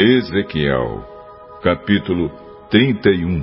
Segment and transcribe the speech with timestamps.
[0.00, 1.04] Ezequiel,
[1.60, 2.30] capítulo
[2.70, 3.42] 31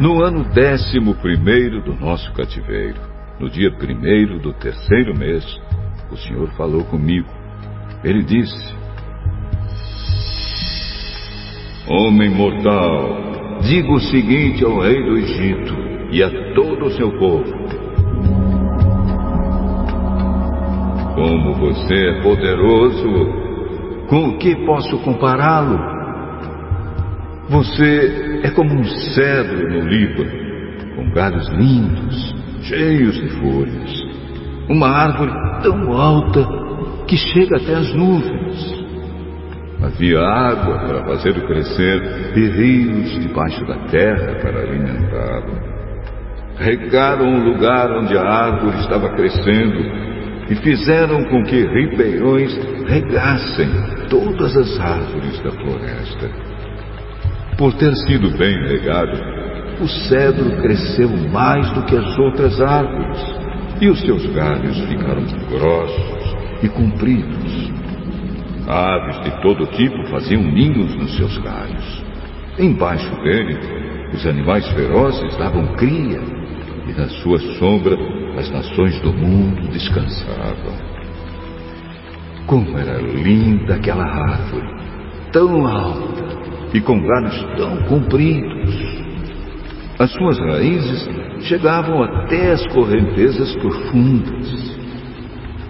[0.00, 3.00] No ano décimo primeiro do nosso cativeiro,
[3.38, 5.44] no dia primeiro do terceiro mês,
[6.10, 7.28] o Senhor falou comigo.
[8.02, 8.74] Ele disse:
[11.86, 15.74] Homem mortal, diga o seguinte ao rei do Egito
[16.10, 17.85] e a todo o seu povo
[21.16, 23.08] Como você é poderoso,
[24.10, 25.80] com o que posso compará-lo?
[27.48, 30.30] Você é como um cedro no Líbano,
[30.94, 34.04] com galhos lindos, cheios de folhas.
[34.68, 36.46] Uma árvore tão alta
[37.08, 38.84] que chega até as nuvens.
[39.82, 45.76] Havia água para fazê-lo crescer e rios debaixo da terra para alimentá-lo.
[46.58, 50.14] Regaram o lugar onde a árvore estava crescendo
[50.48, 53.68] e fizeram com que ribeirões regassem
[54.08, 56.30] todas as árvores da floresta.
[57.58, 59.18] Por ter sido bem regado,
[59.80, 63.46] o cedro cresceu mais do que as outras árvores,
[63.80, 67.72] e os seus galhos ficaram grossos e compridos.
[68.68, 72.04] Aves de todo tipo faziam ninhos nos seus galhos.
[72.58, 73.58] Embaixo dele,
[74.14, 76.20] os animais ferozes davam cria,
[76.88, 77.96] e na sua sombra
[78.38, 80.74] as nações do mundo descansavam.
[82.46, 84.68] Como era linda aquela árvore,
[85.32, 86.24] tão alta
[86.72, 89.04] e com galhos tão compridos.
[89.98, 91.08] As suas raízes
[91.40, 94.76] chegavam até as correntezas profundas.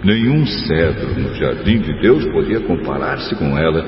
[0.03, 3.83] Nenhum cedro no jardim de Deus podia comparar-se com ela,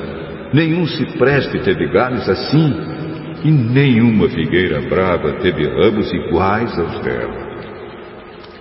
[0.53, 2.73] nenhum cipreste teve galhos assim,
[3.43, 7.48] e nenhuma figueira brava teve ramos iguais aos dela.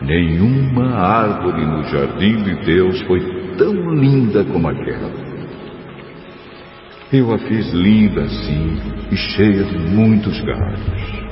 [0.01, 3.21] Nenhuma árvore no jardim de Deus foi
[3.59, 5.11] tão linda como aquela.
[7.13, 8.79] Eu a fiz linda assim
[9.11, 11.29] e cheia de muitos galhos.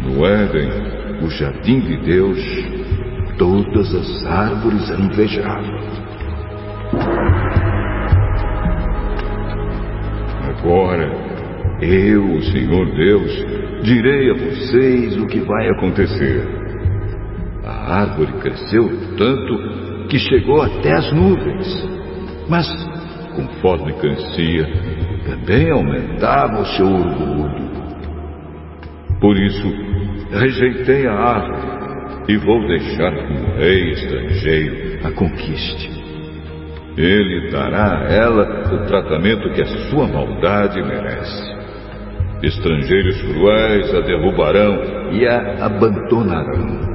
[0.00, 0.68] No Éden,
[1.22, 2.38] o jardim de Deus,
[3.38, 5.78] todas as árvores a invejavam.
[10.48, 11.12] Agora,
[11.80, 13.46] eu, o Senhor Deus,
[13.82, 16.63] direi a vocês o que vai acontecer.
[17.84, 21.88] A árvore cresceu tanto que chegou até as nuvens.
[22.48, 22.66] Mas,
[23.36, 24.66] conforme crescia,
[25.26, 27.70] também aumentava o seu orgulho.
[29.20, 29.70] Por isso,
[30.30, 31.74] rejeitei a árvore
[32.28, 35.90] e vou deixar que um rei estrangeiro a conquiste.
[36.96, 41.54] Ele dará a ela o tratamento que a sua maldade merece.
[42.42, 46.93] Estrangeiros cruéis a derrubarão e a abandonarão.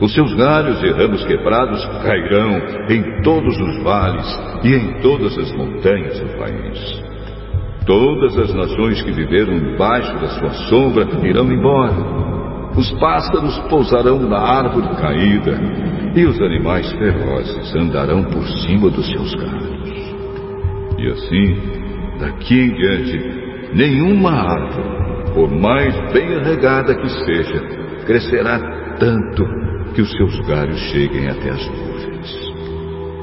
[0.00, 2.52] Os seus galhos e ramos quebrados cairão
[2.88, 7.02] em todos os vales e em todas as montanhas do país.
[7.84, 11.92] Todas as nações que viveram embaixo da sua sombra irão embora.
[12.74, 15.60] Os pássaros pousarão na árvore caída
[16.14, 20.14] e os animais ferozes andarão por cima dos seus galhos.
[20.98, 27.60] E assim, daqui em diante, nenhuma árvore, por mais bem regada que seja,
[28.06, 28.58] crescerá
[28.98, 32.50] tanto que os seus galhos cheguem até as nuvens.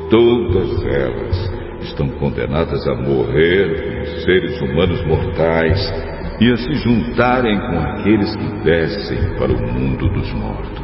[0.09, 5.93] Todas elas estão condenadas a morrer como seres humanos mortais
[6.39, 10.77] e a se juntarem com aqueles que descem para o mundo dos mortos.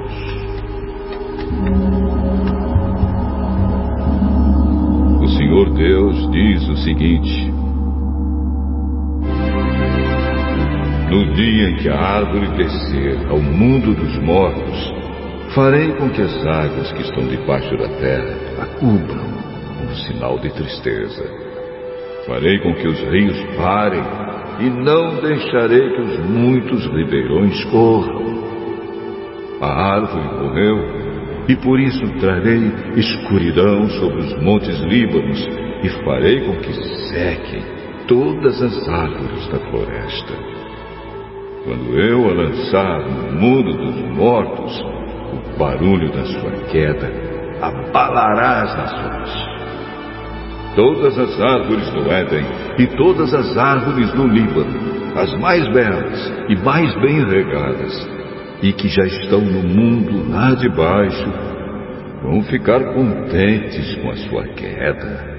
[5.22, 7.52] O Senhor Deus diz o seguinte:
[11.10, 15.03] No dia em que a árvore descer ao mundo dos mortos,
[15.54, 19.28] Farei com que as águas que estão debaixo da terra a cubram,
[19.78, 21.24] como sinal de tristeza.
[22.26, 24.02] Farei com que os rios parem
[24.62, 28.44] e não deixarei que os muitos ribeirões corram.
[29.62, 30.78] A árvore morreu
[31.48, 35.48] e por isso trarei escuridão sobre os montes Líbanos
[35.84, 36.74] e farei com que
[37.10, 37.62] sequem
[38.08, 40.34] todas as árvores da floresta.
[41.64, 45.03] Quando eu a lançar no mundo dos mortos,
[45.34, 49.54] o barulho da sua queda abalará as nações.
[50.76, 52.46] Todas as árvores do Éden
[52.80, 58.10] e todas as árvores do Líbano, as mais belas e mais bem regadas,
[58.62, 61.32] e que já estão no mundo lá de baixo,
[62.24, 65.34] vão ficar contentes com a sua queda.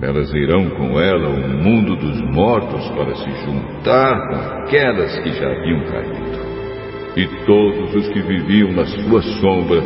[0.00, 5.46] Elas irão com ela ao mundo dos mortos para se juntar com aquelas que já
[5.46, 6.49] haviam caído
[7.16, 9.82] e todos os que viviam na sua sombra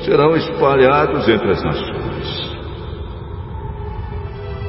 [0.00, 2.52] serão espalhados entre as nações.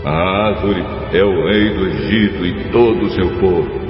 [0.05, 0.83] A árvore
[1.13, 3.83] é o rei do Egito e todo o seu povo.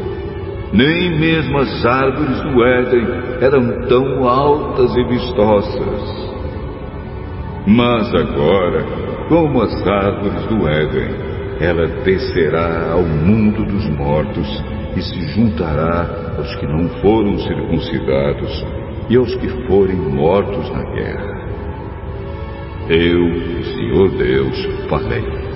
[0.71, 3.07] Nem mesmo as árvores do Éden
[3.41, 6.33] eram tão altas e vistosas.
[7.67, 8.83] Mas agora,
[9.29, 14.63] como as árvores do Éden, ela descerá ao mundo dos mortos
[14.95, 18.65] e se juntará aos que não foram circuncidados
[19.09, 21.33] e aos que forem mortos na guerra.
[22.89, 25.52] Eu, Senhor Deus, falei.